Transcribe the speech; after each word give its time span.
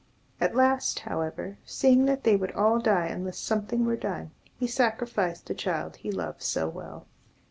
At 0.39 0.55
last, 0.55 0.97
however, 1.01 1.59
seeing 1.63 2.05
that 2.05 2.23
they 2.23 2.35
would 2.35 2.53
all 2.53 2.79
die 2.79 3.05
unless 3.05 3.37
something 3.37 3.85
were 3.85 3.95
done, 3.95 4.31
he 4.57 4.65
sacrificed 4.65 5.45
the 5.45 5.53
child 5.53 5.97
he 5.97 6.11
loved 6.11 6.41
so 6.41 6.67
well. 6.67 7.05